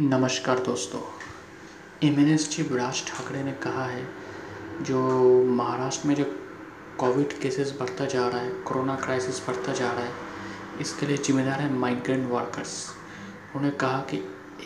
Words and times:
नमस्कार 0.00 0.58
दोस्तों। 0.58 1.00
M 2.06 2.18
N 2.20 2.28
S 2.32 2.48
chief 2.50 2.70
Raj 2.72 3.02
Thackeray 3.06 3.42
ने 3.44 3.52
कहा 3.62 3.84
है, 3.86 4.06
जो 4.82 5.00
महाराष्ट्र 5.46 6.08
में 6.08 6.14
जो 6.14 6.24
कोविड 6.98 7.32
केसेस 7.40 7.74
बढ़ता 7.80 8.04
जा 8.04 8.26
रहा 8.28 8.40
है 8.40 8.50
कोरोना 8.62 8.94
क्राइसिस 8.96 9.40
बढ़ता 9.46 9.72
जा 9.72 9.90
रहा 9.92 10.04
है, 10.04 10.12
इसके 10.80 11.06
लिए 11.06 11.16
जिम्मेदार 11.18 11.60
है 11.60 11.72
माइग्रेंट 11.74 12.30
वर्कर्स 12.30 12.74
उन्होंने 13.54 13.76
कहा 13.76 14.00
कि 14.10 14.16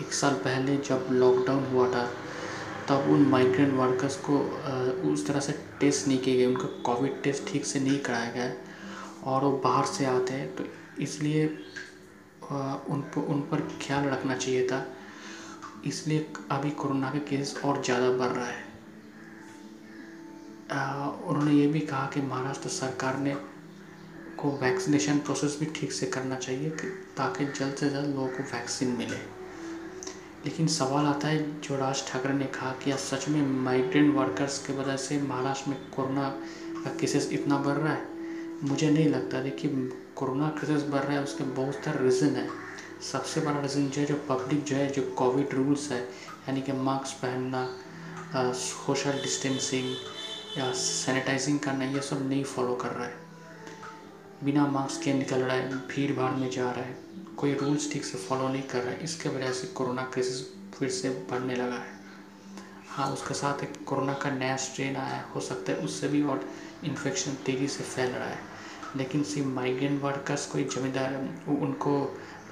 एक 0.00 0.12
साल 0.12 0.34
पहले 0.44 0.76
जब 0.78 1.08
लॉकडाउन 1.12 1.64
हुआ 1.72 1.88
था, 1.88 2.04
तब 2.88 3.10
उन 3.10 3.26
माइग्रेंट 3.30 3.74
वर्कर्स 3.74 4.16
को 4.28 4.38
उस 5.12 5.26
तरह 5.26 5.40
से 5.40 5.58
टेस्ट 5.80 6.08
नहीं 6.08 6.18
किए 6.18 6.36
गए, 6.36 6.46
उनका 6.46 6.68
कोविड 6.84 7.22
टेस्ट 7.22 7.52
ठीक 7.52 7.64
से 7.66 7.80
नहीं 7.80 7.98
कराया 8.00 8.30
गया 8.32 8.52
और 9.24 9.44
वो 9.44 9.56
बाहर 9.64 9.84
से 9.86 10.06
आते 10.08 10.34
हैं। 10.34 10.54
तो 10.56 10.64
इसलिए 11.02 11.46
उन 12.42 13.10
पर 13.14 13.26
उन 13.28 13.40
पर 13.50 13.68
ख्याल 13.82 14.08
रखना 14.08 14.36
चाहिए 14.36 14.66
था 14.66 14.86
इसलिए 15.86 16.26
अभी 16.50 16.70
कोरोना 16.72 17.10
के 17.10 17.18
केस 17.28 17.54
और 17.64 17.82
ज़्यादा 17.82 18.10
बढ़ 18.18 18.32
रहा 18.32 18.46
है। 18.46 18.68
उन्होंने 21.20 21.52
ये 21.52 21.66
भी 21.66 21.80
कहा 21.80 22.06
कि 22.14 22.20
महाराष्ट्र 22.22 22.68
सरकार 22.68 23.18
ने 23.18 23.34
को 24.38 24.50
वैक्सीनेशन 24.58 25.18
प्रोसेस 25.18 25.56
भी 25.60 25.66
ठीक 25.76 25.92
से 25.92 26.06
करना 26.06 26.36
चाहिए 26.36 26.70
कि 26.72 26.88
ताकि 27.16 27.44
जल्द 27.46 27.74
से 27.74 27.88
जल्द 27.90 28.14
लोगों 28.14 28.28
को 28.28 28.42
वैक्सीन 28.52 28.88
मिले। 28.98 29.16
लेकिन 30.44 30.66
सवाल 30.68 31.06
आता 31.06 31.28
है, 31.28 31.60
जो 31.60 31.76
राज 31.76 32.06
ठाकरे 32.08 32.32
ने 32.34 32.44
कहा 32.46 32.70
कि 32.84 32.92
सच 33.00 33.28
में 33.28 33.42
माइग्रेंट 33.64 34.14
वर्कर्स 34.14 34.58
के 34.66 34.72
वजह 34.72 34.96
से 34.98 35.20
महाराष्ट्र 35.22 35.70
में 35.70 35.78
कोरोना 35.96 36.28
का 36.84 36.90
केसेस 36.90 37.28
इतना 37.32 37.58
बढ़ 37.58 37.76
रहा 37.76 37.92
है, 37.92 38.02
मुझे 38.62 38.90
नहीं 38.90 39.08
लगता। 39.08 39.40
देखिए, 39.42 39.70
कोरोना 40.16 40.48
केसेस 40.50 40.82
बढ़ 40.84 41.00
रहा 41.00 41.12
है, 41.12 41.22
उसके 41.22 41.44
बहुत 41.44 41.74
सारे 41.74 42.04
रीज़न 42.04 42.36
है। 42.36 42.48
सबसे 43.02 43.40
बड़ा 43.40 43.60
रीज़न 43.60 43.88
जो 43.88 44.00
है, 44.00 44.06
जो 44.06 44.14
पब्लिक 44.28 44.64
जो 44.64 44.76
है, 44.76 44.86
जो 44.86 45.02
कोविड 45.18 45.54
रूल्स 45.54 45.90
है, 45.92 46.00
यानी 46.00 46.62
कि 46.62 46.72
मास्क 46.72 47.22
पहनना 47.22 48.52
सोशल 48.54 49.22
डिस्टेंसिंग 49.22 49.94
या 50.58 50.70
सैनिटाइजिंग 50.72 51.58
करना, 51.58 51.84
ये 51.84 52.00
सब 52.00 52.28
नहीं 52.28 52.44
फॉलो 52.44 52.74
कर 52.74 52.88
रहा 52.88 53.06
है। 53.06 53.14
बिना 54.44 54.66
मास्क 54.66 55.02
के 55.02 55.14
निकल 55.14 55.42
रहा 55.42 55.56
है, 55.56 55.68
भीड़ 55.88 56.12
भाड़ 56.12 56.32
में 56.32 56.50
जा 56.50 56.70
रहा 56.70 56.84
है, 56.84 56.96
कोई 57.36 57.54
रूल्स 57.54 57.92
ठीक 57.92 58.04
से 58.04 58.18
फॉलो 58.18 58.48
नहीं 58.48 58.62
कर 58.62 58.78
रहा 58.78 58.92
है, 58.92 59.02
इसके 59.04 59.28
वजह 59.28 59.52
से 59.52 59.66
कोरोना 59.66 60.02
केसेस 60.14 60.46
फिर 60.74 60.88
से 60.88 61.10
बढ़ने 61.30 61.54
लगा 61.54 61.74
है। 61.74 61.98
हाँ 62.88 63.10
उसके 63.12 63.34
साथ 63.34 63.62
एक 63.64 63.84
कोरोना 63.84 64.14
का 64.14 64.30
नया 64.30 64.56
स्ट्रेन 64.56 64.96
आया, 64.96 65.24
हो 65.34 65.40
सकता 65.40 65.72
है 65.72 65.78
उससे 65.78 66.08
भी 66.08 66.22
और 66.22 66.48
इन्फेक्शन 66.84 67.34
तेज़ी 67.46 67.68
से 67.68 67.84
फैल 67.84 68.10
रहा 68.10 68.28
है। 68.28 68.38
लेकिन 68.96 69.22
सिर्फ़ 69.22 69.48
माइग्रेंट 69.48 70.02
वर्कर्स 70.02 70.46
कोई 70.46 70.64
जिम्मेदार 70.64 71.14
उनको 71.48 71.92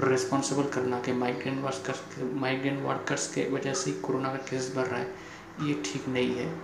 रिस्पॉन्सिबल 0.00 0.62
करना 0.62 1.00
कि 1.00 1.12
माइग्रेंट 1.12 1.64
वर्कर्स 1.64 2.02
माइग्रेंट 2.18 2.82
वर्कर्स 2.82 3.34
के 3.34 3.50
वजह 3.50 3.74
से 3.74 3.92
कोरोना 3.92 4.28
का 4.28 4.36
केस 4.36 4.72
बढ़ 4.76 4.86
रहा 4.86 5.00
है। 5.00 5.14
ये 5.62 5.82
ठीक 5.84 6.08
नहीं 6.08 6.36
है। 6.36 6.58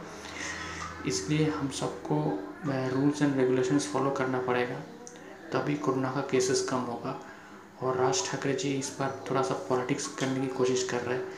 इसलिए 1.07 1.51
हम 1.51 1.69
सबको 1.69 2.39
रूल्स 2.67 3.23
एंड 3.23 3.37
रेगुलेशंस 3.37 3.93
फॉलो 3.93 4.11
करना 4.11 4.41
पड़ेगा। 4.41 4.81
तभी 5.53 5.75
कोरोना 5.75 6.11
का 6.11 6.21
केसेस 6.21 6.69
कम 6.71 6.77
होगा। 6.77 7.21
और 7.83 7.97
राज 7.97 8.31
ठाकरे 8.31 8.53
जी 8.55 8.75
इस 8.75 8.97
बार 9.01 9.25
थोड़ा 9.31 9.43
सा 9.43 9.55
पॉलिटिक्स 9.55 10.07
करने 10.07 10.41
की 10.41 10.47
कोशिश 10.47 10.89
कर 10.91 11.01
रहे 11.01 11.19
हैं। 11.19 11.29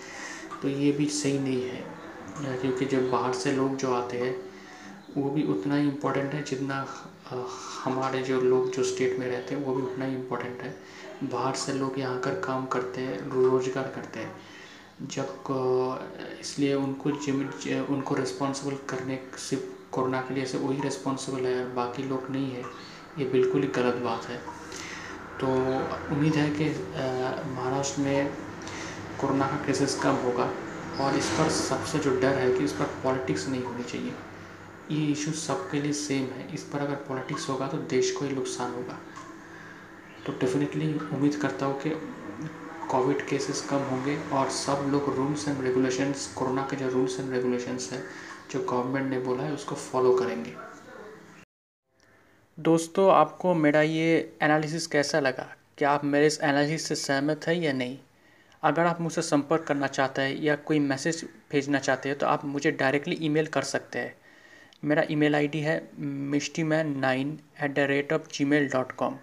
तो 0.63 0.69
ये 0.69 0.93
भी 0.93 1.07
सही 1.07 1.39
नहीं 1.39 1.63
है। 1.63 1.85
क्योंकि 2.39 2.85
जब 2.85 3.11
बाहर 3.11 3.33
से 3.33 3.53
लोग 3.53 3.77
जो 3.77 3.95
आते 3.95 4.19
हैं, 4.19 4.37
वो 5.17 5.31
भी 5.31 5.43
उतना 5.43 5.77
ही 5.77 5.89
इम्पोर्टेंट 5.89 6.33
है 6.33 6.43
जितना 6.43 6.87
हमारे 7.29 8.23
जो 8.23 8.41
लोग, 8.41 8.71
जो 8.71 8.83
स्टेट 8.85 9.19
में 9.19 9.27
रहते 9.29 9.55
हैं, 9.55 9.65
वो 9.65 9.75
भी 9.75 9.83
उतना 9.83 10.05
ही 10.05 10.15
इम्पोर्टेंट 10.15 10.63
है। 10.63 10.75
बाहर 11.25 11.55
से 11.55 11.73
लोग 11.73 11.99
यहाँ 11.99 12.21
कर 12.21 12.35
काम 12.41 12.67
करते 12.67 13.01
हैं, 13.01 13.19
रोज़गार 13.31 13.93
करते 13.95 14.21
हैं। 14.21 14.35
जब 15.05 16.39
इसलिए 16.41 16.75
उनको 16.75 17.11
जिम, 17.11 17.41
उनको 17.95 18.15
रिस्पॉन्सिबल 18.15 18.77
करने 18.89 19.19
सिर्फ़ 19.39 19.65
कोरोना 19.93 20.21
के 20.21 20.35
लिए 20.35 20.45
से 20.47 20.59
वही 20.59 20.81
रिस्पॉन्सिबल 20.81 21.47
है, 21.47 21.75
बाकी 21.75 22.03
लोग 22.03 22.31
नहीं 22.31 22.51
है। 22.51 22.63
ये 23.19 23.25
बिल्कुल 23.33 23.63
ही 23.63 23.69
गलत 23.77 24.03
बात 24.05 24.27
है। 24.27 24.39
तो 25.41 25.47
उम्मीद 26.15 26.35
है 26.35 26.49
कि 26.51 26.69
महाराष्ट्र 27.51 28.01
में 28.03 28.31
कोरोना 29.21 29.47
का 29.47 29.57
केसेस 29.67 29.99
कम 30.03 30.15
होगा 30.25 30.49
और 31.01 31.17
इस 31.17 31.29
पर 31.31 31.49
सबसे 31.51 31.99
जो 31.99 32.11
डर 32.21 32.35
है 32.35 32.53
कि 32.53 32.65
इस 32.65 32.73
पर 32.73 32.85
पॉलिटिक्स 33.03 33.49
नहीं 33.49 33.63
होनी 33.63 33.85
चाहिए। 33.85 34.13
ये 34.91 35.07
इशू 35.07 35.33
सबके 35.33 35.81
लिए 35.81 35.93
सेम 35.93 36.25
है। 36.31 36.53
इस 36.55 36.63
पर 36.63 36.79
अगर 36.79 36.95
पॉलिटिक्स 37.09 37.49
होगा 37.49 37.67
तो 37.69 37.79
देश 37.89 38.11
को 38.11 38.25
ही 38.25 38.35
नुकसान 38.35 38.73
होगा। 38.73 38.99
तो 40.27 40.33
डेफिनेटली 40.33 40.93
उम्मीद 41.13 41.37
करता 41.37 41.67
हूँ 41.67 41.81
कि 41.81 41.91
कोविड 42.91 43.27
केसेस 43.29 43.61
कम 43.71 43.83
होंगे 43.85 44.17
और 44.33 44.51
सब 44.51 44.87
लोग 44.89 45.15
रूल्स 45.17 45.49
एंड 45.49 45.61
रेगुलेशंस 45.63 46.27
कोरोना 46.35 46.63
के 46.63 46.77
जो 46.77 46.89
रूल्स 46.89 47.19
एंड 47.21 47.33
रेगुलेशंस 47.33 47.91
है, 47.93 48.03
जो 48.51 48.61
गवर्नमेंट 48.63 49.11
ने 49.11 49.19
बोला 49.19 49.43
है, 49.43 49.53
उसको 49.53 49.75
फॉलो 49.75 50.13
करेंगे। 50.13 50.55
दोस्तों, 52.59 53.11
आपको 53.13 53.55
मेरा 53.55 53.83
ये 53.83 54.37
एनालिसिस 54.43 54.87
कैसा 54.87 55.21
लगा? 55.21 55.47
क्या 55.79 55.91
आप 55.91 56.05
मेरे 56.05 56.27
इस 56.27 56.41
एनालिसिस 56.41 56.87
से 56.89 56.95
सहमत 56.95 57.47
है 57.47 57.59
या 57.59 57.73
नहीं? 57.73 57.99
अगर 58.63 58.87
आप 58.87 59.01
मुझसे 59.01 59.23
संपर्क 59.23 59.65
करना 59.65 59.87
चाहते 59.87 60.23
हैं 60.23 60.37
या 60.37 60.57
कोई 60.57 60.79
मैसेज 60.79 61.25
भेजना 61.53 61.79
चाहते 61.79 62.09
हैं 62.09 62.19
तो 62.19 62.27
आप 62.27 62.45
मुझे 62.45 62.71
डायरेक्टली 62.71 63.19
ईमेल 63.23 63.47
कर 63.47 63.63
सकते 63.63 63.99
हैं। 63.99 64.15
मेरा 64.87 65.03
ईमेल 65.11 65.35
आईडी 65.35 65.59
है 65.59 65.73
Mishti 66.33 66.63
man 66.63 66.99
nine 67.01 67.31
at 67.63 67.75
the 67.75 67.79
rate 67.91 68.13
of 68.13 68.29
Gmail 68.45 68.69
dot 68.69 68.93
com. 68.93 69.15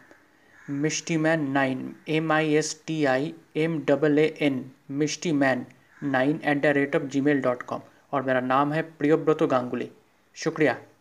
Mishti 0.70 1.18
man 1.18 1.50
nine 1.52 1.96
M 2.10 2.32
I 2.32 2.54
S 2.54 2.84
T 2.88 3.06
I 3.06 3.34
M 3.58 3.80
double 3.86 4.20
A 4.20 4.26
N 4.42 4.64
Mishti 4.92 5.32
man 5.32 5.66
nine 6.04 6.40
at 6.44 6.62
the 6.62 6.74
rate 6.78 6.96
of 6.96 7.04
Gmail 7.22 7.42
dot 7.42 7.64
com. 7.64 7.82
और 8.14 8.22
मेरा 8.22 8.40
नाम 8.40 8.74
है 8.74 8.82
प्रियोव्रत 8.82 9.44
गांगुली। 9.44 9.90
शुक्रिया। 10.36 10.78